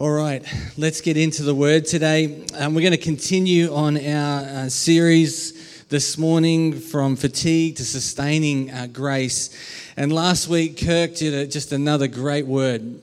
[0.00, 0.42] All right,
[0.78, 2.46] let's get into the word today.
[2.56, 8.70] Um, we're going to continue on our uh, series this morning from fatigue to sustaining
[8.70, 9.50] uh, grace.
[9.98, 13.02] And last week, Kirk did a, just another great word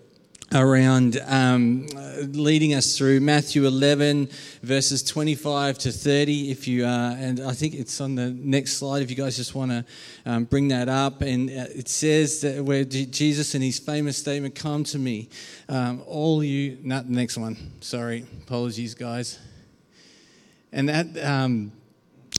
[0.54, 1.88] around um,
[2.34, 4.30] leading us through Matthew 11,
[4.62, 6.52] verses 25 to 30.
[6.52, 9.02] If you uh, and I think it's on the next slide.
[9.02, 9.86] If you guys just want to
[10.26, 14.56] um, bring that up, and uh, it says that where Jesus in his famous statement,
[14.56, 15.30] "Come to me,
[15.68, 17.58] um, all you." Not the next one.
[17.82, 19.40] Sorry, apologies, guys.
[20.72, 21.76] And that.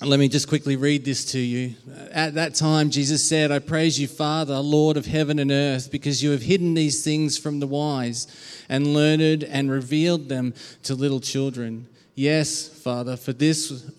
[0.01, 1.75] Let me just quickly read this to you.
[2.13, 6.23] At that time, Jesus said, I praise you, Father, Lord of heaven and earth, because
[6.23, 8.29] you have hidden these things from the wise
[8.69, 11.89] and learned and revealed them to little children.
[12.15, 13.91] Yes, Father, for this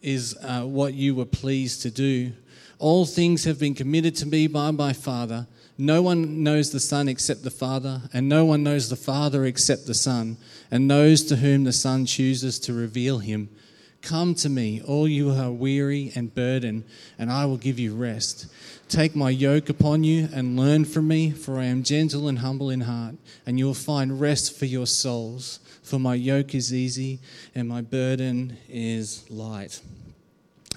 [0.00, 2.32] is uh, what you were pleased to do.
[2.78, 5.46] All things have been committed to me by my Father.
[5.76, 9.86] No one knows the Son except the Father, and no one knows the Father except
[9.86, 10.38] the Son,
[10.70, 13.50] and those to whom the Son chooses to reveal him.
[14.02, 16.82] Come to me, all you who are weary and burdened,
[17.20, 18.46] and I will give you rest.
[18.88, 22.68] Take my yoke upon you and learn from me, for I am gentle and humble
[22.68, 23.14] in heart,
[23.46, 25.60] and you will find rest for your souls.
[25.84, 27.20] For my yoke is easy
[27.54, 29.80] and my burden is light.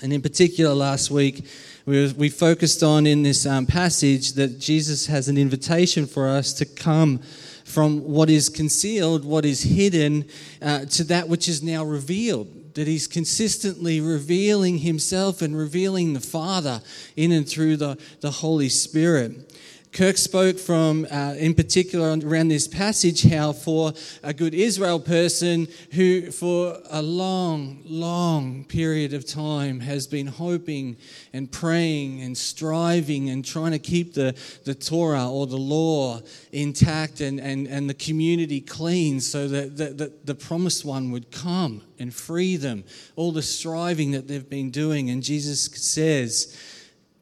[0.03, 1.47] And in particular, last week,
[1.85, 6.53] we, we focused on in this um, passage that Jesus has an invitation for us
[6.53, 7.19] to come
[7.63, 10.25] from what is concealed, what is hidden,
[10.61, 16.19] uh, to that which is now revealed that he's consistently revealing himself and revealing the
[16.19, 16.81] Father
[17.15, 19.54] in and through the, the Holy Spirit.
[19.95, 23.93] Kirk spoke from, uh, in particular, around this passage, how for
[24.23, 30.97] a good Israel person who, for a long, long period of time, has been hoping
[31.31, 36.19] and praying and striving and trying to keep the, the Torah or the law
[36.51, 41.31] intact and, and, and the community clean so that the, the, the promised one would
[41.31, 42.83] come and free them.
[43.15, 45.09] All the striving that they've been doing.
[45.09, 46.53] And Jesus says,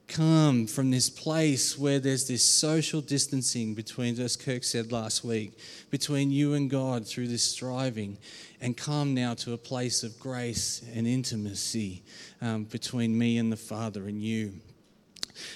[0.07, 5.57] come from this place where there's this social distancing between, as Kirk said last week,
[5.89, 8.17] between you and God through this striving,
[8.61, 12.03] and come now to a place of grace and intimacy
[12.41, 14.53] um, between me and the Father and you.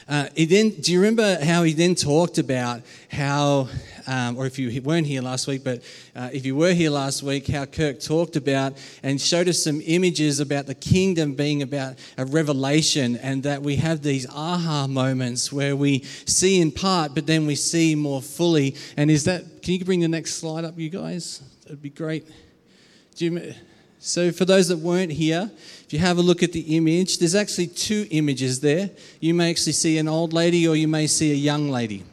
[0.08, 3.68] Uh, then, do you remember how he then talked about how,
[4.08, 5.82] um, or if you weren't here last week, but
[6.16, 8.74] uh, if you were here last week, how Kirk talked about
[9.04, 13.76] and showed us some images about the kingdom being about a revelation and that we
[13.78, 18.76] have these aha moments where we see in part, but then we see more fully.
[18.96, 21.42] And is that, can you bring the next slide up, you guys?
[21.64, 22.28] That'd be great.
[23.16, 23.54] Do you,
[24.00, 25.50] so, for those that weren't here,
[25.86, 28.90] if you have a look at the image, there's actually two images there.
[29.20, 32.04] You may actually see an old lady or you may see a young lady.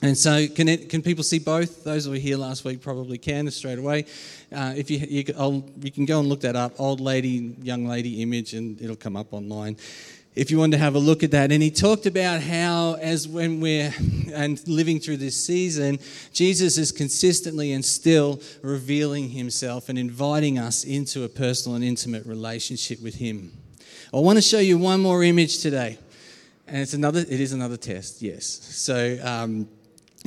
[0.00, 1.82] And so, can, it, can people see both?
[1.82, 4.06] Those who were here last week probably can straight away.
[4.54, 5.24] Uh, if you, you,
[5.80, 9.16] you can go and look that up, old lady, young lady image, and it'll come
[9.16, 9.76] up online
[10.38, 11.50] if you want to have a look at that.
[11.50, 13.92] And he talked about how, as when we're
[14.32, 15.98] and living through this season,
[16.32, 22.24] Jesus is consistently and still revealing himself and inviting us into a personal and intimate
[22.24, 23.52] relationship with him.
[24.14, 25.98] I want to show you one more image today.
[26.68, 28.46] And it's another, it is another test, yes.
[28.46, 29.68] So um,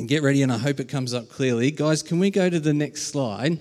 [0.07, 1.71] get ready, and I hope it comes up clearly.
[1.71, 3.59] Guys, can we go to the next slide?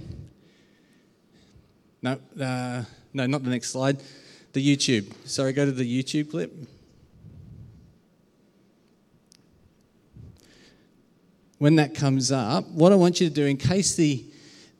[2.02, 2.82] No, uh,
[3.12, 4.02] no, not the next slide
[4.52, 5.12] the YouTube.
[5.26, 6.52] Sorry, go to the YouTube clip.
[11.58, 14.24] When that comes up, what I want you to do, in case the,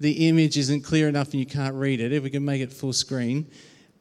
[0.01, 2.73] the image isn't clear enough and you can't read it, if we can make it
[2.73, 3.47] full screen,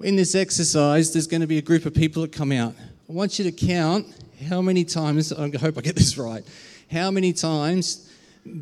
[0.02, 2.74] in this exercise, there's going to be a group of people that come out.
[2.80, 4.08] I want you to count
[4.48, 6.44] how many times, I hope I get this right,
[6.90, 8.10] how many times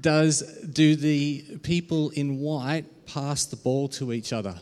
[0.02, 4.60] does do the people in white pass the ball to each other?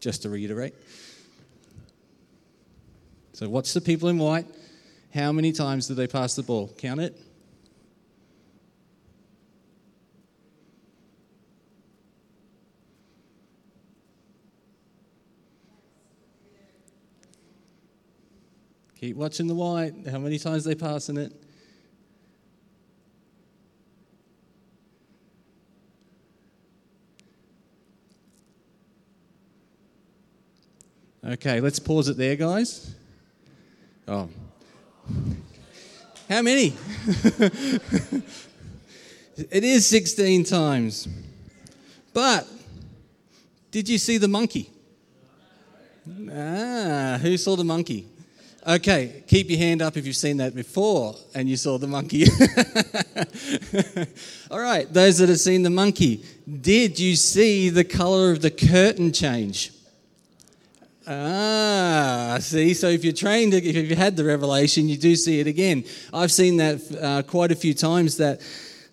[0.00, 0.74] Just to reiterate.
[3.32, 4.46] So, watch the people in white.
[5.14, 6.72] How many times do they pass the ball?
[6.76, 7.16] Count it.
[19.00, 19.94] Keep watching the white.
[20.10, 21.32] How many times they passing it?
[31.28, 32.94] Okay, let's pause it there, guys.
[34.06, 34.30] Oh.
[36.26, 36.68] How many?
[39.36, 41.06] it is 16 times.
[42.14, 42.48] But
[43.70, 44.70] did you see the monkey?
[46.32, 48.06] Ah, who saw the monkey?
[48.66, 52.24] Okay, keep your hand up if you've seen that before and you saw the monkey.
[54.50, 56.24] All right, those that have seen the monkey,
[56.62, 59.72] did you see the color of the curtain change?
[61.10, 65.46] Ah, see, so if you're trained, if you had the revelation, you do see it
[65.46, 65.84] again.
[66.12, 68.18] I've seen that uh, quite a few times.
[68.18, 68.42] That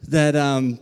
[0.07, 0.79] that um,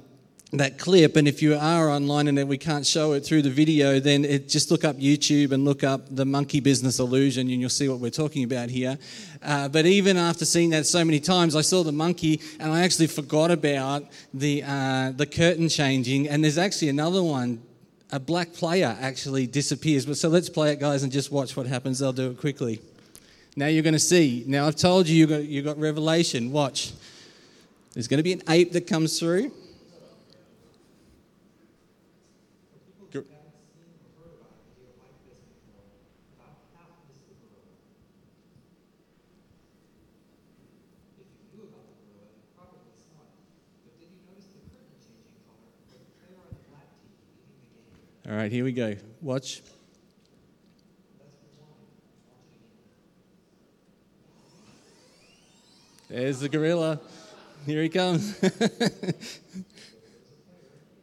[0.51, 3.99] that clip, and if you are online and we can't show it through the video,
[3.99, 7.69] then it, just look up YouTube and look up the monkey business illusion, and you'll
[7.71, 8.99] see what we're talking about here.
[9.41, 12.83] Uh, but even after seeing that so many times, I saw the monkey, and I
[12.83, 14.03] actually forgot about
[14.35, 16.29] the uh, the curtain changing.
[16.29, 17.63] And there's actually another one
[18.13, 20.05] a black player actually disappears.
[20.05, 21.99] But so let's play it, guys, and just watch what happens.
[21.99, 22.79] I'll do it quickly.
[23.55, 24.43] Now you're going to see.
[24.45, 26.51] Now I've told you you got you got revelation.
[26.51, 26.93] Watch.
[27.93, 29.51] There's going to be an ape that comes through.
[48.25, 48.95] All right, here we go.
[49.21, 49.61] Watch.
[56.09, 57.01] There's the gorilla.
[57.65, 58.39] Here he comes.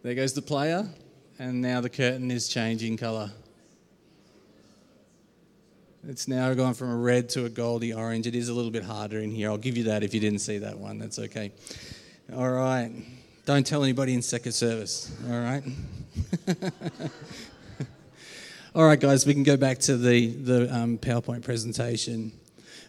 [0.02, 0.88] there goes the player,
[1.38, 3.31] and now the curtain is changing colour.
[6.08, 8.26] It's now gone from a red to a goldy orange.
[8.26, 9.50] It is a little bit harder in here.
[9.50, 10.99] I'll give you that if you didn't see that one.
[10.99, 11.52] That's okay.
[12.34, 12.90] All right.
[13.46, 15.10] Don't tell anybody in second service.
[15.28, 15.62] All right.
[18.75, 22.32] All right, guys, we can go back to the, the um, PowerPoint presentation.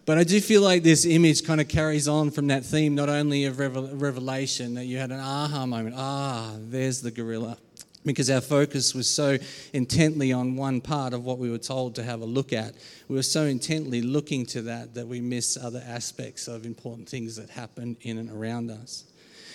[0.05, 3.07] But I do feel like this image kind of carries on from that theme, not
[3.07, 5.95] only of revelation, that you had an aha moment.
[5.97, 7.57] Ah, there's the gorilla.
[8.03, 9.37] Because our focus was so
[9.73, 12.73] intently on one part of what we were told to have a look at.
[13.07, 17.35] We were so intently looking to that that we miss other aspects of important things
[17.37, 19.05] that happen in and around us.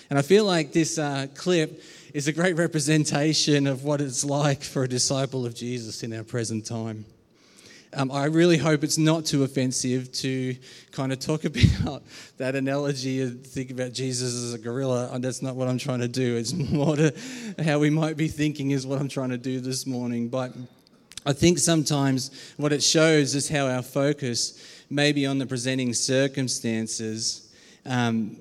[0.08, 1.82] And I feel like this uh, clip
[2.14, 6.23] is a great representation of what it's like for a disciple of Jesus in our
[6.23, 7.05] present time.
[7.93, 10.55] Um, I really hope it's not too offensive to
[10.93, 11.44] kind of talk
[11.85, 12.03] about
[12.37, 15.11] that analogy and think about Jesus as a gorilla.
[15.12, 16.37] And that's not what I'm trying to do.
[16.37, 17.12] It's more to
[17.64, 20.29] how we might be thinking is what I'm trying to do this morning.
[20.29, 20.53] But
[21.25, 25.93] I think sometimes what it shows is how our focus may be on the presenting
[25.93, 27.53] circumstances
[27.85, 28.37] um,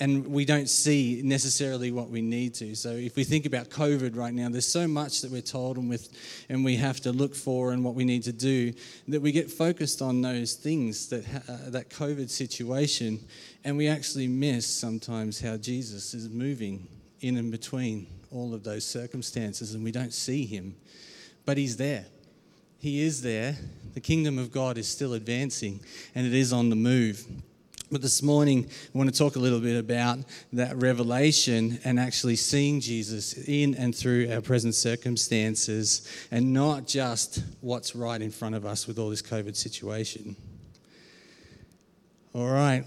[0.00, 2.74] and we don't see necessarily what we need to.
[2.74, 5.88] So if we think about COVID right now, there's so much that we're told and
[5.88, 6.08] with
[6.48, 8.72] and we have to look for and what we need to do
[9.08, 13.20] that we get focused on those things that uh, that COVID situation,
[13.64, 16.88] and we actually miss sometimes how Jesus is moving
[17.20, 20.74] in and between all of those circumstances, and we don't see him,
[21.44, 22.06] but he's there.
[22.78, 23.56] He is there.
[23.94, 25.80] The kingdom of God is still advancing,
[26.14, 27.24] and it is on the move.
[27.92, 30.20] But this morning, I want to talk a little bit about
[30.54, 37.42] that revelation and actually seeing Jesus in and through our present circumstances and not just
[37.60, 40.36] what's right in front of us with all this COVID situation.
[42.34, 42.84] All right.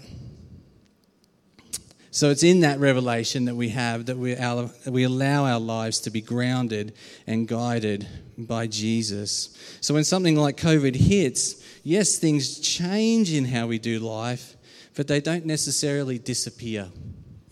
[2.10, 6.00] So it's in that revelation that we have that we, our, we allow our lives
[6.00, 6.94] to be grounded
[7.28, 9.56] and guided by Jesus.
[9.80, 14.55] So when something like COVID hits, yes, things change in how we do life
[14.96, 16.88] but they don't necessarily disappear.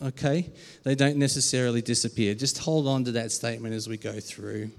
[0.03, 0.51] Okay?
[0.83, 2.35] They don't necessarily disappear.
[2.35, 4.71] Just hold on to that statement as we go through.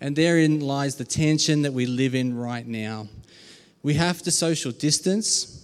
[0.00, 3.08] And therein lies the tension that we live in right now.
[3.82, 5.57] We have to social distance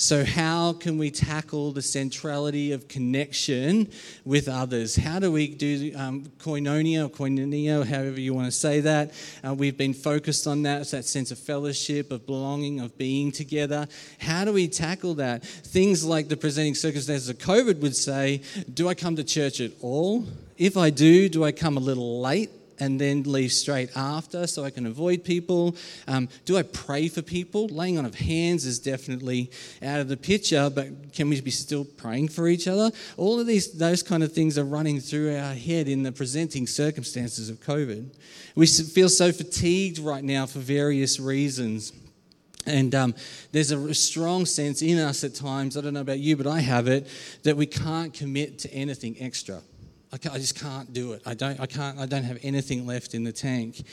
[0.00, 3.86] so, how can we tackle the centrality of connection
[4.24, 4.96] with others?
[4.96, 9.12] How do we do um, koinonia or koinonia, however you want to say that?
[9.46, 13.86] Uh, we've been focused on that, that sense of fellowship, of belonging, of being together.
[14.18, 15.44] How do we tackle that?
[15.44, 18.40] Things like the presenting circumstances of COVID would say
[18.72, 20.24] Do I come to church at all?
[20.56, 22.50] If I do, do I come a little late?
[22.80, 25.76] And then leave straight after so I can avoid people?
[26.08, 27.68] Um, do I pray for people?
[27.68, 29.50] Laying on of hands is definitely
[29.82, 32.90] out of the picture, but can we be still praying for each other?
[33.16, 36.66] All of these, those kind of things are running through our head in the presenting
[36.66, 38.14] circumstances of COVID.
[38.54, 41.92] We feel so fatigued right now for various reasons.
[42.66, 43.14] And um,
[43.52, 46.60] there's a strong sense in us at times, I don't know about you, but I
[46.60, 47.06] have it,
[47.42, 49.62] that we can't commit to anything extra.
[50.12, 51.22] I, I just can't do it.
[51.24, 53.84] I don't, I, can't, I don't have anything left in the tank.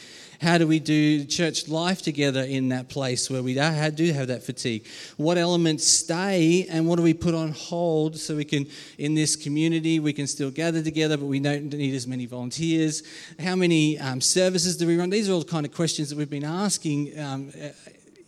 [0.41, 4.41] How do we do church life together in that place where we do have that
[4.43, 4.85] fatigue?
[5.17, 8.65] What elements stay and what do we put on hold so we can,
[8.97, 13.03] in this community, we can still gather together, but we don't need as many volunteers?
[13.39, 15.09] How many um, services do we run?
[15.11, 17.51] These are all the kind of questions that we've been asking um,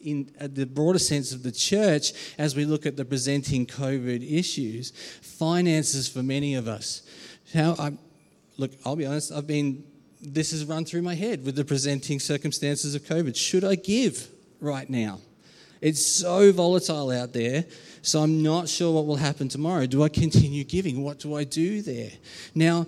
[0.02, 4.92] in the broader sense of the church as we look at the presenting COVID issues.
[5.22, 7.02] Finances for many of us
[7.54, 7.94] How I
[8.58, 9.84] look, I'll be honest, I've been
[10.22, 13.36] this has run through my head with the presenting circumstances of COVID.
[13.36, 14.28] Should I give
[14.60, 15.20] right now?
[15.82, 17.64] It's so volatile out there,
[18.02, 19.86] so I'm not sure what will happen tomorrow.
[19.86, 21.02] Do I continue giving?
[21.04, 22.12] What do I do there?
[22.54, 22.86] Now,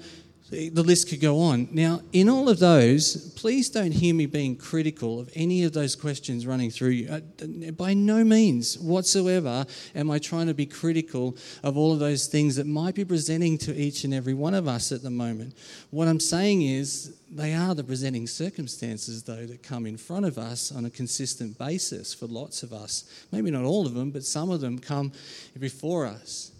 [0.51, 1.69] the list could go on.
[1.71, 5.95] Now, in all of those, please don't hear me being critical of any of those
[5.95, 7.09] questions running through you.
[7.09, 9.65] Uh, by no means whatsoever
[9.95, 13.57] am I trying to be critical of all of those things that might be presenting
[13.59, 15.57] to each and every one of us at the moment.
[15.89, 20.37] What I'm saying is, they are the presenting circumstances, though, that come in front of
[20.37, 23.25] us on a consistent basis for lots of us.
[23.31, 25.13] Maybe not all of them, but some of them come
[25.57, 26.51] before us.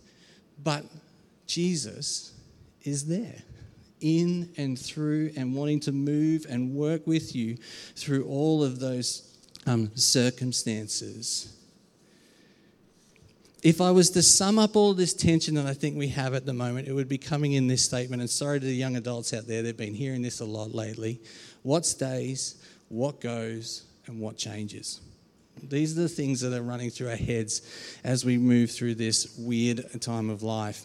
[0.64, 0.86] But
[1.46, 2.32] Jesus
[2.84, 3.44] is there
[4.02, 7.58] in and through and wanting to move and work with you
[7.96, 11.56] through all of those um, circumstances.
[13.64, 16.48] If I was to sum up all this tension that I think we have at
[16.48, 18.22] the moment, it would be coming in this statement.
[18.22, 21.22] And sorry to the young adults out there, they've been hearing this a lot lately.
[21.62, 22.56] What stays,
[22.90, 25.00] what goes, and what changes?
[25.62, 27.62] These are the things that are running through our heads
[28.04, 30.84] as we move through this weird time of life.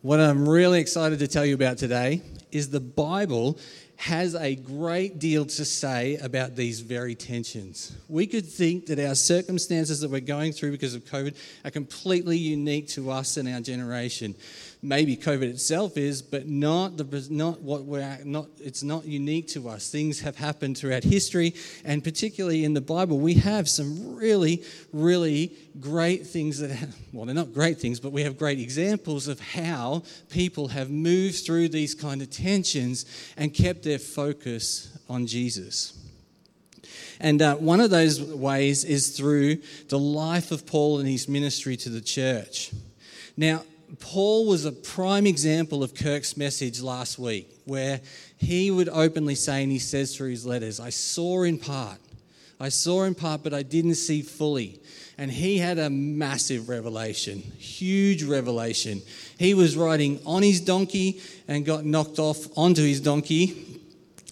[0.00, 3.58] What I'm really excited to tell you about today is the Bible
[3.96, 7.96] has a great deal to say about these very tensions.
[8.06, 12.38] We could think that our circumstances that we're going through because of COVID are completely
[12.38, 14.36] unique to us and our generation
[14.82, 18.48] maybe COVID itself is, but not the not what we're not.
[18.58, 19.90] It's not unique to us.
[19.90, 21.54] Things have happened throughout history,
[21.84, 26.88] and particularly in the Bible, we have some really, really great things that.
[27.12, 31.44] Well, they're not great things, but we have great examples of how people have moved
[31.44, 33.06] through these kind of tensions
[33.36, 35.94] and kept their focus on Jesus.
[37.20, 39.58] And uh, one of those ways is through
[39.88, 42.70] the life of Paul and his ministry to the church.
[43.36, 43.62] Now,
[44.00, 48.00] Paul was a prime example of Kirk's message last week, where
[48.36, 51.98] he would openly say, and he says through his letters, I saw in part.
[52.60, 54.80] I saw in part, but I didn't see fully.
[55.16, 59.02] And he had a massive revelation, huge revelation.
[59.38, 63.77] He was riding on his donkey and got knocked off onto his donkey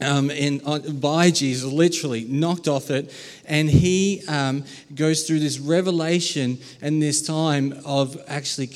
[0.01, 3.15] um, and uh, by Jesus, literally knocked off it,
[3.47, 8.71] and he um, goes through this revelation and this time of actually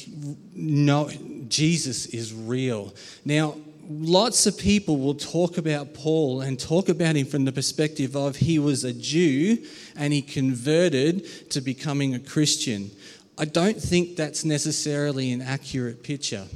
[0.55, 1.11] no,
[1.49, 2.95] Jesus is real.
[3.25, 3.57] Now,
[3.91, 8.37] lots of people will talk about Paul and talk about him from the perspective of
[8.37, 9.59] he was a Jew
[9.97, 12.91] and he converted to becoming a Christian.
[13.37, 16.47] I don't think that's necessarily an accurate picture.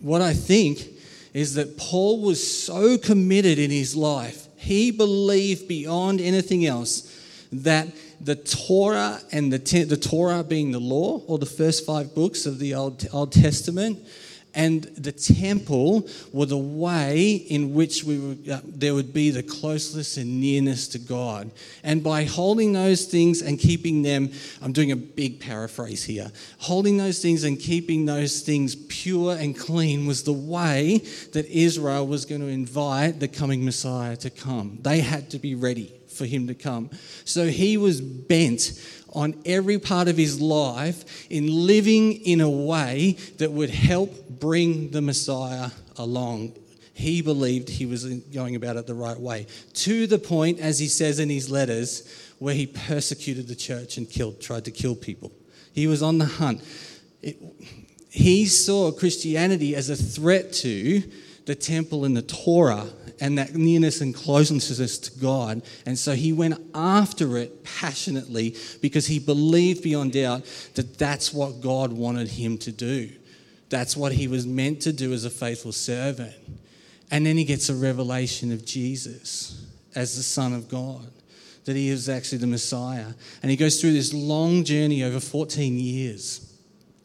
[0.00, 0.88] What I think
[1.32, 7.08] is that Paul was so committed in his life, he believed beyond anything else
[7.52, 7.88] that
[8.20, 12.58] the Torah and the, the Torah being the law, or the first five books of
[12.58, 13.98] the Old, Old Testament,
[14.54, 20.16] and the temple were the way in which we uh, there would be the closeness
[20.16, 21.50] and nearness to God.
[21.82, 24.30] And by holding those things and keeping them,
[24.60, 29.58] I'm doing a big paraphrase here, holding those things and keeping those things pure and
[29.58, 30.98] clean was the way
[31.32, 34.78] that Israel was going to invite the coming Messiah to come.
[34.82, 36.90] They had to be ready for him to come.
[37.24, 38.72] So he was bent
[39.12, 44.90] on every part of his life in living in a way that would help bring
[44.90, 46.54] the Messiah along.
[46.94, 50.88] He believed he was going about it the right way, to the point, as he
[50.88, 52.06] says in his letters,
[52.38, 55.32] where he persecuted the church and killed, tried to kill people.
[55.72, 56.62] He was on the hunt.
[57.22, 57.38] It,
[58.10, 61.02] he saw Christianity as a threat to
[61.46, 62.86] the temple and the Torah
[63.20, 65.62] and that nearness and closeness to God.
[65.86, 70.44] And so he went after it passionately because he believed beyond doubt
[70.74, 73.10] that that's what God wanted him to do.
[73.68, 76.34] That's what he was meant to do as a faithful servant.
[77.10, 81.06] And then he gets a revelation of Jesus as the Son of God,
[81.64, 83.08] that he is actually the Messiah.
[83.42, 86.52] And he goes through this long journey over 14 years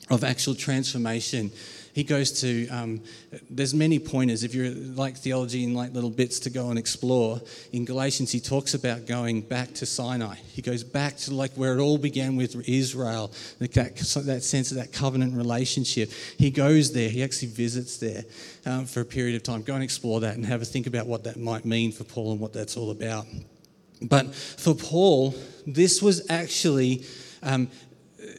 [0.09, 1.51] of actual transformation
[1.97, 3.01] he goes to um,
[3.49, 4.43] there's many pointers.
[4.43, 7.41] If you like theology and like little bits to go and explore
[7.73, 10.35] in galatians he talks about going back to sinai.
[10.35, 14.77] He goes back to like where it all began with israel that, that sense of
[14.77, 16.11] that covenant relationship.
[16.37, 17.09] He goes there.
[17.09, 18.25] He actually visits there
[18.67, 19.63] um, for a period of time.
[19.63, 22.31] Go and explore that and have a think about what that might mean for paul
[22.31, 23.25] and what that's all about.
[24.03, 25.33] But for paul
[25.65, 27.05] this was actually
[27.41, 27.69] um,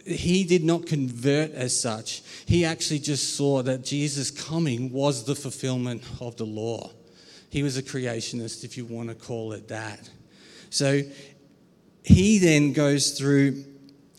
[0.06, 2.22] he did not convert as such.
[2.46, 6.90] He actually just saw that Jesus coming was the fulfillment of the law.
[7.50, 10.10] He was a creationist, if you want to call it that.
[10.70, 11.02] So
[12.02, 13.64] he then goes through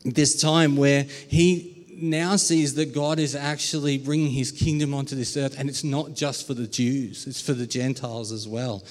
[0.05, 5.35] this time where he now sees that God is actually bringing his kingdom onto this
[5.35, 8.83] earth, and it's not just for the Jews, it's for the Gentiles as well.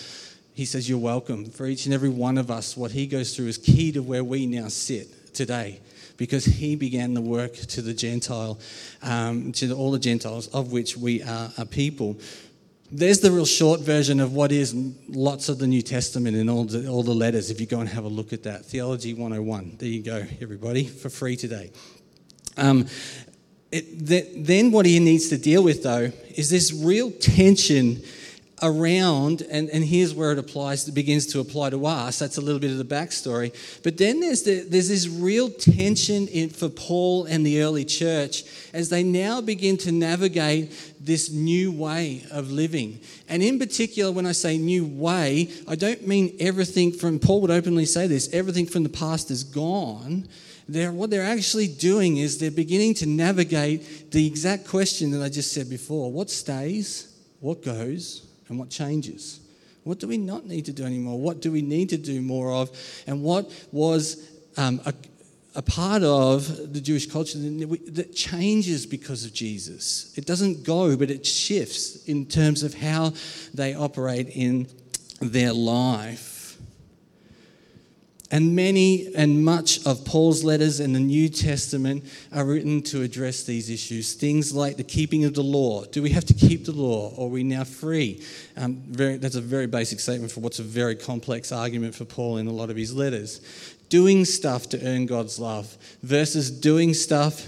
[0.52, 1.46] He says, You're welcome.
[1.46, 4.24] For each and every one of us, what he goes through is key to where
[4.24, 5.80] we now sit today
[6.18, 8.58] because he began the work to the Gentile,
[9.02, 12.18] um, to all the Gentiles, of which we are a people.
[12.90, 14.74] There's the real short version of what is
[15.08, 17.88] lots of the New Testament in all the, all the letters, if you go and
[17.88, 18.64] have a look at that.
[18.66, 19.76] Theology 101.
[19.78, 21.70] There you go, everybody, for free today.
[22.56, 22.86] Um,
[23.70, 23.84] it,
[24.46, 28.02] then, what he needs to deal with, though, is this real tension
[28.62, 32.18] around, and, and here's where it applies, it begins to apply to us.
[32.18, 33.52] That's a little bit of the backstory.
[33.82, 38.44] But then there's, the, there's this real tension in, for Paul and the early church
[38.72, 43.00] as they now begin to navigate this new way of living.
[43.28, 47.50] And in particular, when I say new way, I don't mean everything from, Paul would
[47.50, 50.28] openly say this, everything from the past is gone.
[50.68, 55.30] They're, what they're actually doing is they're beginning to navigate the exact question that I
[55.30, 59.40] just said before what stays, what goes, and what changes?
[59.84, 61.18] What do we not need to do anymore?
[61.18, 62.70] What do we need to do more of?
[63.06, 64.92] And what was um, a,
[65.54, 70.12] a, part of the Jewish culture that changes because of Jesus?
[70.18, 73.14] It doesn't go, but it shifts in terms of how
[73.54, 74.66] they operate in
[75.20, 76.37] their life.
[78.30, 83.44] And many and much of Paul's letters in the New Testament are written to address
[83.44, 84.12] these issues.
[84.12, 85.84] Things like the keeping of the law.
[85.86, 88.22] Do we have to keep the law or are we now free?
[88.56, 92.36] Um, very, that's a very basic statement for what's a very complex argument for Paul
[92.36, 93.40] in a lot of his letters.
[93.88, 97.46] Doing stuff to earn God's love versus doing stuff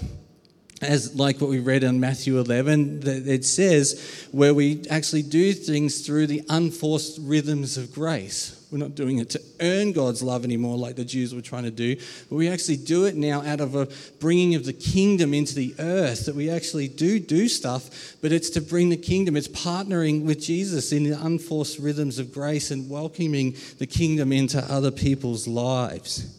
[0.81, 5.53] as like what we read in Matthew 11, that it says where we actually do
[5.53, 8.57] things through the unforced rhythms of grace.
[8.71, 11.71] We're not doing it to earn God's love anymore, like the Jews were trying to
[11.71, 11.97] do,
[12.29, 15.75] but we actually do it now out of a bringing of the kingdom into the
[15.77, 16.25] earth.
[16.25, 19.35] That we actually do do stuff, but it's to bring the kingdom.
[19.35, 24.59] It's partnering with Jesus in the unforced rhythms of grace and welcoming the kingdom into
[24.71, 26.37] other people's lives.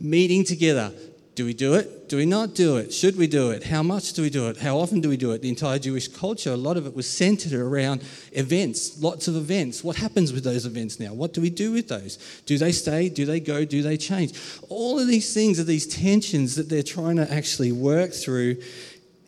[0.00, 0.92] Meeting together,
[1.34, 2.10] do we do it?
[2.10, 2.92] Do we not do it?
[2.92, 3.64] Should we do it?
[3.64, 4.58] How much do we do it?
[4.58, 5.40] How often do we do it?
[5.40, 9.82] The entire Jewish culture, a lot of it was centered around events, lots of events.
[9.82, 11.14] What happens with those events now?
[11.14, 12.18] What do we do with those?
[12.44, 13.08] Do they stay?
[13.08, 13.64] Do they go?
[13.64, 14.38] Do they change?
[14.68, 18.56] All of these things are these tensions that they're trying to actually work through.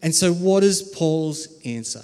[0.02, 2.02] And so, what is Paul's answer?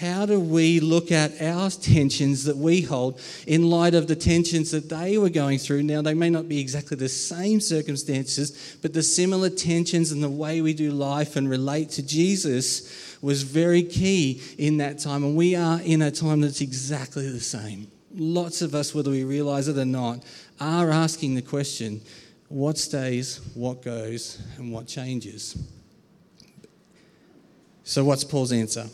[0.00, 4.72] How do we look at our tensions that we hold in light of the tensions
[4.72, 5.84] that they were going through?
[5.84, 10.28] Now, they may not be exactly the same circumstances, but the similar tensions and the
[10.28, 15.22] way we do life and relate to Jesus was very key in that time.
[15.22, 17.86] And we are in a time that's exactly the same.
[18.16, 20.24] Lots of us, whether we realize it or not,
[20.58, 22.00] are asking the question
[22.48, 25.56] what stays, what goes, and what changes?
[27.84, 28.86] So, what's Paul's answer?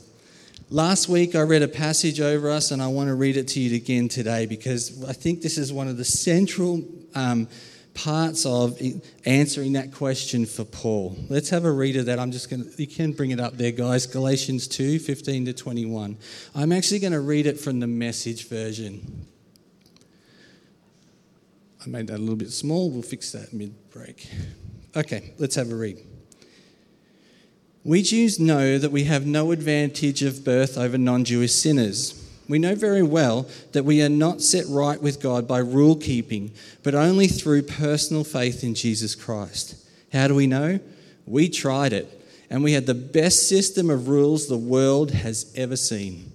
[0.73, 3.61] Last week, I read a passage over us, and I want to read it to
[3.61, 6.85] you again today because I think this is one of the central
[7.17, 7.49] um,
[7.95, 8.81] parts of
[9.27, 11.19] answering that question for Paul.
[11.29, 12.21] Let's have a read of that.
[12.21, 14.07] I'm just going to, you can bring it up there, guys.
[14.07, 16.17] Galatians 2 15 to 21.
[16.55, 19.27] I'm actually going to read it from the message version.
[21.85, 22.93] I made that a little bit small.
[22.93, 24.29] We'll fix that mid break.
[24.95, 25.99] Okay, let's have a read.
[27.83, 32.15] We Jews know that we have no advantage of birth over non Jewish sinners.
[32.47, 36.51] We know very well that we are not set right with God by rule keeping,
[36.83, 39.77] but only through personal faith in Jesus Christ.
[40.13, 40.79] How do we know?
[41.27, 45.77] We tried it, and we had the best system of rules the world has ever
[45.77, 46.33] seen.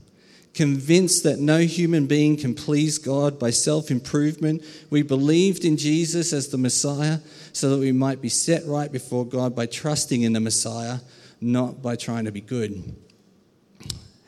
[0.55, 6.33] Convinced that no human being can please God by self improvement, we believed in Jesus
[6.33, 7.19] as the Messiah
[7.53, 10.99] so that we might be set right before God by trusting in the Messiah
[11.45, 12.95] not by trying to be good.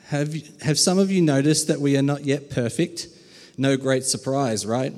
[0.06, 3.08] Have, have some of you noticed that we are not yet perfect?
[3.58, 4.94] No great surprise, right?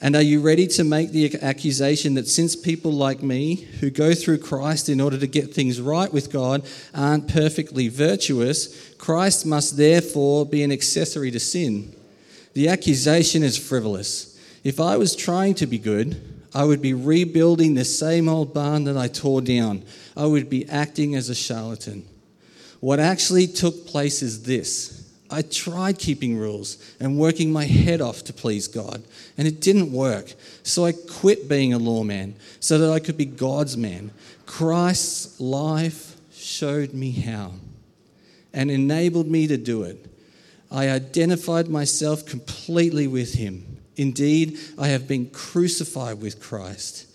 [0.00, 4.14] And are you ready to make the accusation that since people like me, who go
[4.14, 9.76] through Christ in order to get things right with God, aren't perfectly virtuous, Christ must
[9.76, 11.94] therefore be an accessory to sin?
[12.54, 14.38] The accusation is frivolous.
[14.62, 18.84] If I was trying to be good, I would be rebuilding the same old barn
[18.84, 19.82] that I tore down.
[20.16, 22.06] I would be acting as a charlatan.
[22.80, 24.98] What actually took place is this
[25.30, 29.02] I tried keeping rules and working my head off to please God,
[29.36, 30.32] and it didn't work.
[30.62, 34.10] So I quit being a lawman so that I could be God's man.
[34.46, 37.52] Christ's life showed me how
[38.54, 40.06] and enabled me to do it.
[40.70, 43.67] I identified myself completely with Him.
[43.98, 47.06] Indeed, I have been crucified with Christ.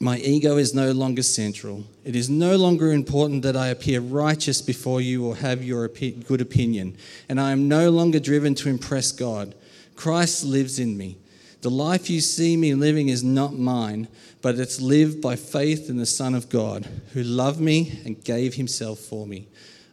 [0.00, 1.84] My ego is no longer central.
[2.04, 6.40] It is no longer important that I appear righteous before you or have your good
[6.40, 6.96] opinion.
[7.28, 9.54] And I am no longer driven to impress God.
[9.94, 11.18] Christ lives in me.
[11.60, 14.08] The life you see me living is not mine,
[14.40, 18.54] but it's lived by faith in the Son of God, who loved me and gave
[18.54, 19.46] himself for me.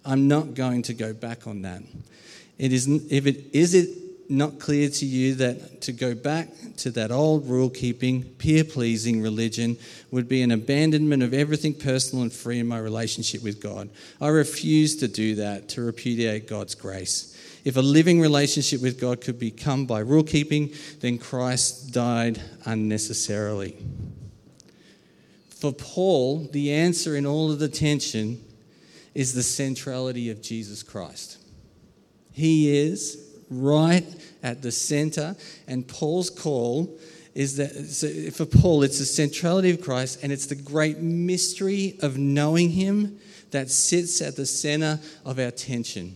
[0.04, 1.84] I'm not going to go back on that.
[2.58, 3.90] It is, if it, is it
[4.30, 9.22] not clear to you that to go back to that old rule keeping, peer pleasing
[9.22, 9.76] religion
[10.12, 13.90] would be an abandonment of everything personal and free in my relationship with God?
[14.22, 17.36] I refuse to do that, to repudiate God's grace.
[17.66, 22.42] If a living relationship with God could be come by rule keeping, then Christ died
[22.66, 23.76] unnecessarily.
[25.50, 28.44] For Paul, the answer in all of the tension
[29.14, 31.38] is the centrality of Jesus Christ.
[32.32, 34.06] He is right
[34.44, 35.36] at the center,
[35.68, 36.98] and Paul's call
[37.36, 41.98] is that so for Paul, it's the centrality of Christ and it's the great mystery
[42.02, 43.20] of knowing Him
[43.52, 46.16] that sits at the center of our tension.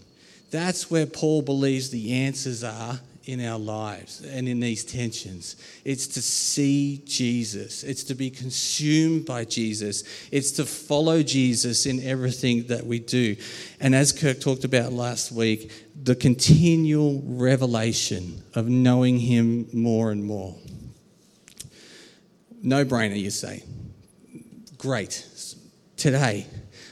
[0.52, 5.56] That's where Paul believes the answers are in our lives and in these tensions.
[5.86, 12.04] It's to see Jesus, it's to be consumed by Jesus, it's to follow Jesus in
[12.04, 13.36] everything that we do.
[13.80, 20.24] And as Kirk talked about last week, the continual revelation of knowing Him more and
[20.24, 20.56] more.
[22.62, 23.64] No brainer, you say.
[24.78, 25.26] Great.
[25.96, 26.46] Today,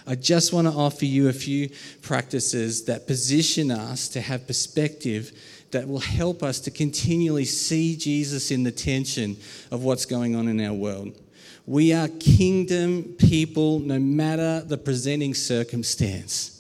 [0.08, 1.70] I just want to offer you a few
[2.02, 5.32] practices that position us to have perspective
[5.72, 9.38] that will help us to continually see Jesus in the tension
[9.72, 11.20] of what's going on in our world.
[11.66, 16.58] We are kingdom people no matter the presenting circumstance.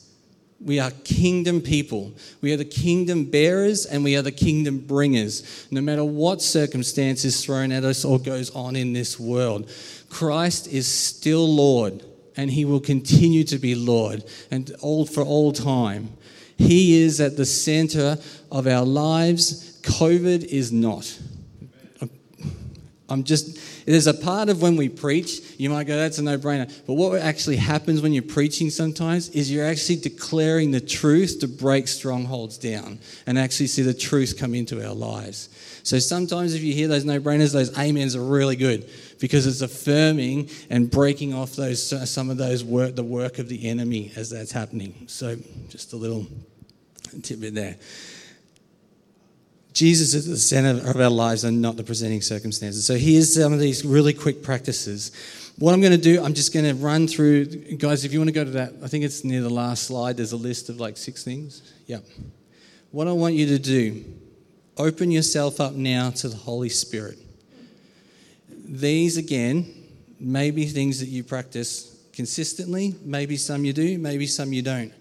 [0.64, 2.14] We are kingdom people.
[2.42, 7.26] We are the kingdom bearers and we are the kingdom bringers, no matter what circumstance
[7.26, 9.72] is thrown at us or goes on in this world.
[10.10, 12.04] Christ is still Lord
[12.38, 16.10] and he will continue to be Lord and all for all time.
[16.62, 18.18] He is at the center
[18.52, 19.80] of our lives.
[19.82, 21.20] COVID is not.
[23.12, 26.38] I'm just, there's a part of when we preach, you might go, that's a no
[26.38, 26.72] brainer.
[26.88, 31.48] But what actually happens when you're preaching sometimes is you're actually declaring the truth to
[31.50, 35.50] break strongholds down and actually see the truth come into our lives.
[35.84, 39.62] So sometimes if you hear those no brainers, those amens are really good because it's
[39.62, 44.30] affirming and breaking off those some of those work the work of the enemy as
[44.30, 45.06] that's happening.
[45.08, 45.38] So
[45.70, 46.28] just a little
[47.24, 47.76] tidbit there.
[49.74, 52.86] Jesus is the center of our lives and not the presenting circumstances.
[52.86, 55.12] So here's some of these really quick practices.
[55.58, 57.46] What I'm going to do, I'm just going to run through,
[57.78, 58.04] guys.
[58.04, 60.18] If you want to go to that, I think it's near the last slide.
[60.18, 61.74] There's a list of like six things.
[61.88, 62.04] Yep.
[62.92, 64.04] What I want you to do,
[64.76, 67.18] open yourself up now to the Holy Spirit
[68.72, 69.66] these again
[70.20, 72.96] may be things that you practice consistently.
[73.04, 74.94] Maybe some you do, maybe some you don't.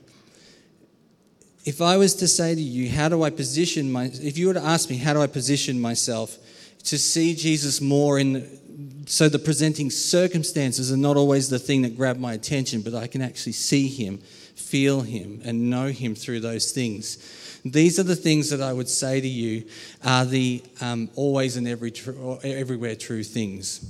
[1.65, 4.55] If I was to say to you, how do I position my, if you were
[4.55, 6.39] to ask me, how do I position myself
[6.85, 11.97] to see Jesus more in, so the presenting circumstances are not always the thing that
[11.97, 16.41] grab my attention, but I can actually see him, feel him, and know him through
[16.41, 17.19] those things.
[17.63, 19.67] These are the things that I would say to you
[20.03, 23.85] are the um, always and every tr- everywhere true things.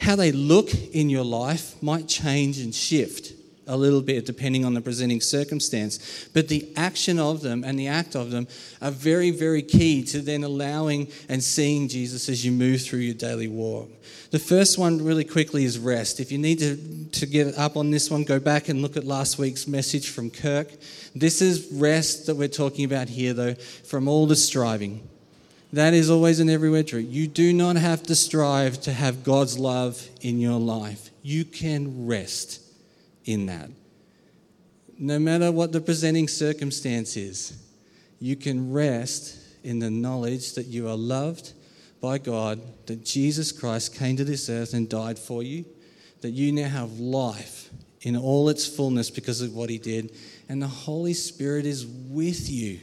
[0.00, 3.32] How they look in your life might change and shift
[3.66, 6.28] a little bit depending on the presenting circumstance.
[6.32, 8.46] But the action of them and the act of them
[8.80, 13.14] are very, very key to then allowing and seeing Jesus as you move through your
[13.14, 13.90] daily walk.
[14.30, 16.20] The first one, really quickly, is rest.
[16.20, 16.76] If you need to,
[17.20, 20.30] to get up on this one, go back and look at last week's message from
[20.30, 20.68] Kirk.
[21.14, 25.08] This is rest that we're talking about here, though, from all the striving.
[25.72, 27.00] That is always and everywhere true.
[27.00, 31.10] You do not have to strive to have God's love in your life.
[31.22, 32.65] You can rest
[33.26, 33.70] in that.
[34.98, 37.62] No matter what the presenting circumstance is,
[38.18, 41.52] you can rest in the knowledge that you are loved
[42.00, 45.66] by God, that Jesus Christ came to this earth and died for you,
[46.22, 47.68] that you now have life
[48.02, 50.14] in all its fullness because of what he did,
[50.48, 52.78] and the Holy Spirit is with you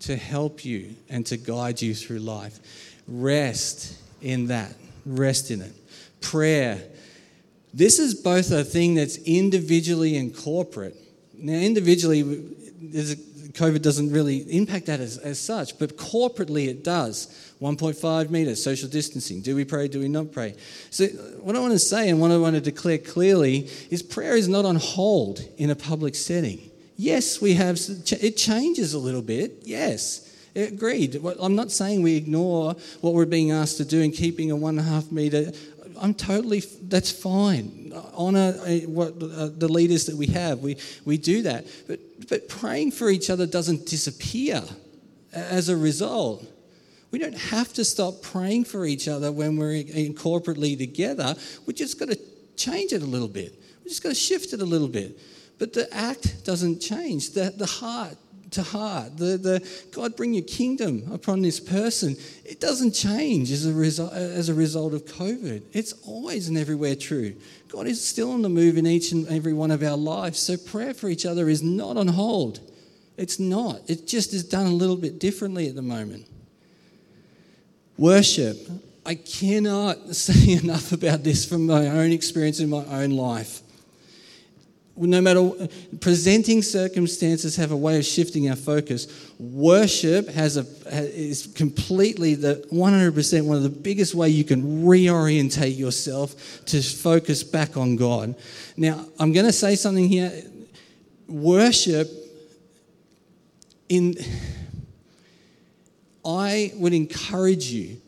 [0.00, 2.58] to help you and to guide you through life.
[3.06, 4.72] Rest in that,
[5.04, 5.72] rest in it.
[6.20, 6.80] Prayer
[7.78, 10.96] this is both a thing that's individually and corporate.
[11.32, 12.24] Now, individually,
[13.52, 17.54] COVID doesn't really impact that as, as such, but corporately it does.
[17.60, 19.42] 1.5 meters, social distancing.
[19.42, 19.86] Do we pray?
[19.86, 20.56] Do we not pray?
[20.90, 21.08] So, uh,
[21.40, 24.48] what I want to say and what I want to declare clearly is prayer is
[24.48, 26.70] not on hold in a public setting.
[26.96, 27.78] Yes, we have,
[28.20, 30.24] it changes a little bit, yes.
[30.56, 31.24] Agreed.
[31.40, 34.78] I'm not saying we ignore what we're being asked to do in keeping a one
[34.78, 35.52] and a half meter
[36.00, 37.92] I'm totally, that's fine.
[38.14, 40.60] Honor uh, what uh, the leaders that we have.
[40.60, 41.66] We, we do that.
[41.86, 44.62] But, but praying for each other doesn't disappear
[45.32, 46.46] as a result.
[47.10, 51.34] We don't have to stop praying for each other when we're in corporately together.
[51.66, 52.18] We just got to
[52.56, 53.58] change it a little bit.
[53.82, 55.18] We just got to shift it a little bit.
[55.58, 57.30] But the act doesn't change.
[57.30, 58.16] The, the heart
[58.52, 59.16] to heart.
[59.16, 62.16] The, the God bring your kingdom upon this person.
[62.44, 65.62] It doesn't change as a result as a result of COVID.
[65.72, 67.34] It's always and everywhere true.
[67.68, 70.38] God is still on the move in each and every one of our lives.
[70.38, 72.60] So prayer for each other is not on hold.
[73.16, 73.80] It's not.
[73.88, 76.26] It just is done a little bit differently at the moment.
[77.98, 78.56] Worship.
[79.04, 83.62] I cannot say enough about this from my own experience in my own life
[84.98, 85.68] no matter
[86.00, 89.30] presenting circumstances have a way of shifting our focus.
[89.38, 95.76] Worship has a is completely the 100% one of the biggest way you can reorientate
[95.76, 98.34] yourself to focus back on god.
[98.76, 100.32] Now i'm going to say something here.
[101.28, 102.08] Worship
[103.88, 104.16] in
[106.24, 108.00] i would encourage you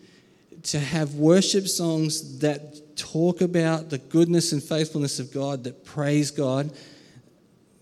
[0.63, 6.31] to have worship songs that talk about the goodness and faithfulness of God, that praise
[6.31, 6.71] God,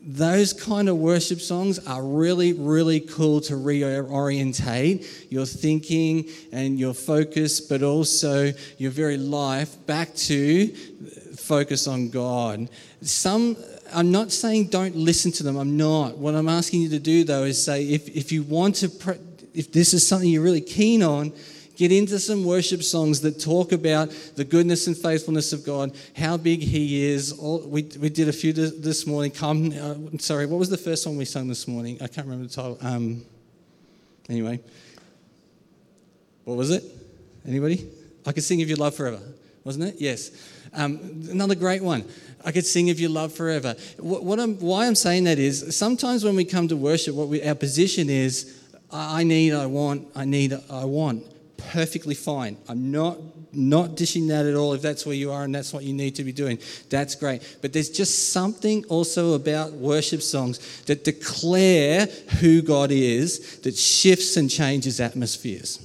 [0.01, 6.95] those kind of worship songs are really, really cool to reorientate your thinking and your
[6.95, 10.69] focus, but also your very life back to
[11.37, 12.71] focus on God.
[13.03, 13.57] Some,
[13.93, 16.17] I'm not saying don't listen to them, I'm not.
[16.17, 19.19] What I'm asking you to do though is say if, if you want to,
[19.53, 21.33] if this is something you're really keen on,
[21.79, 26.37] Get into some worship songs that talk about the goodness and faithfulness of God, how
[26.37, 27.31] big He is.
[27.39, 29.31] All, we, we did a few this morning.
[29.31, 31.97] Come, uh, sorry, what was the first song we sung this morning?
[32.01, 32.79] I can't remember the title.
[32.81, 33.25] Um,
[34.29, 34.59] anyway,
[36.43, 36.83] what was it?
[37.47, 37.89] Anybody?
[38.27, 39.21] I could sing of your love forever,
[39.63, 40.01] wasn't it?
[40.01, 40.33] Yes.
[40.75, 42.05] Um, another great one.
[42.45, 43.77] I could sing of your love forever.
[44.01, 47.29] What, what I'm, why I'm saying that is sometimes when we come to worship, what
[47.29, 51.23] we, our position is, I need, I want, I need, I want
[51.59, 52.57] perfectly fine.
[52.69, 53.19] I'm not
[53.53, 56.15] not dishing that at all if that's where you are and that's what you need
[56.17, 56.59] to be doing.
[56.91, 57.59] That's great.
[57.63, 62.07] But there's just something also about worship songs that declare
[62.41, 65.81] who God is that shifts and changes atmospheres.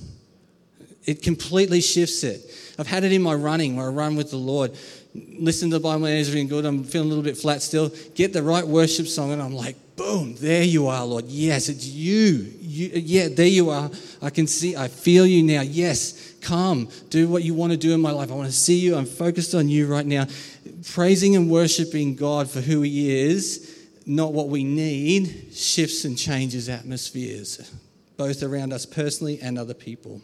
[1.05, 2.49] It completely shifts it.
[2.79, 4.71] I've had it in my running where I run with the Lord.
[5.13, 6.65] Listen to the Bible when it's really good.
[6.65, 7.91] I'm feeling a little bit flat still.
[8.15, 11.25] Get the right worship song, and I'm like, boom, there you are, Lord.
[11.25, 12.51] Yes, it's you.
[12.73, 12.91] You.
[12.93, 13.89] Yeah, there you are.
[14.21, 15.61] I can see, I feel you now.
[15.61, 18.31] Yes, come, do what you want to do in my life.
[18.31, 18.95] I want to see you.
[18.95, 20.25] I'm focused on you right now.
[20.91, 26.69] Praising and worshiping God for who He is, not what we need, shifts and changes
[26.69, 27.71] atmospheres,
[28.17, 30.21] both around us personally and other people.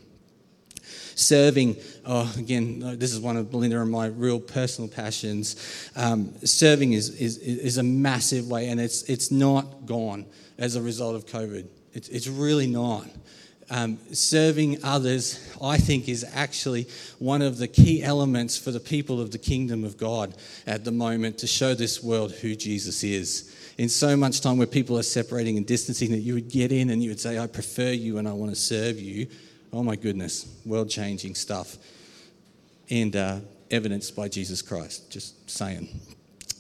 [1.16, 5.92] Serving, oh, again, this is one of Belinda and my real personal passions.
[5.96, 10.26] Um, serving is, is, is a massive way, and it's, it's not gone
[10.58, 11.68] as a result of COVID.
[12.00, 13.08] It's, it's really not.
[13.72, 16.88] Um, serving others, I think, is actually
[17.20, 20.34] one of the key elements for the people of the kingdom of God
[20.66, 23.56] at the moment to show this world who Jesus is.
[23.78, 26.90] In so much time where people are separating and distancing, that you would get in
[26.90, 29.28] and you would say, I prefer you and I want to serve you
[29.72, 31.78] Oh my goodness, world changing stuff.
[32.90, 35.88] And uh, evidenced by Jesus Christ, just saying.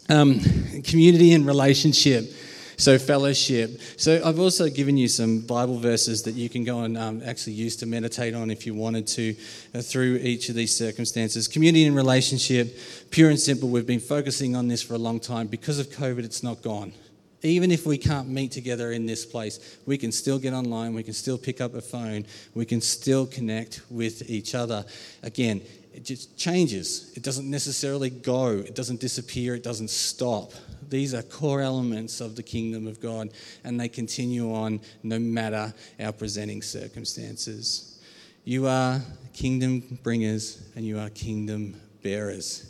[0.09, 0.39] Um,
[0.83, 2.31] community and relationship.
[2.79, 3.81] So, fellowship.
[3.97, 7.51] So, I've also given you some Bible verses that you can go and um, actually
[7.51, 9.35] use to meditate on if you wanted to
[9.75, 11.49] uh, through each of these circumstances.
[11.49, 12.79] Community and relationship,
[13.11, 13.67] pure and simple.
[13.67, 15.47] We've been focusing on this for a long time.
[15.47, 16.93] Because of COVID, it's not gone.
[17.41, 21.03] Even if we can't meet together in this place, we can still get online, we
[21.03, 24.85] can still pick up a phone, we can still connect with each other.
[25.21, 25.59] Again,
[25.93, 27.11] it just changes.
[27.17, 30.53] It doesn't necessarily go, it doesn't disappear, it doesn't stop.
[30.89, 33.29] These are core elements of the kingdom of God,
[33.63, 38.01] and they continue on no matter our presenting circumstances.
[38.45, 39.01] You are
[39.33, 42.65] kingdom bringers and you are kingdom bearers.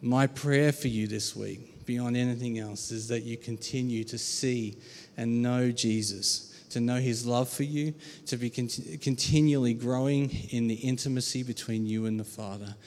[0.00, 4.78] My prayer for you this week beyond anything else is that you continue to see
[5.16, 7.94] and know Jesus, to know his love for you,
[8.26, 12.76] to be continually growing in the intimacy between you and the Father.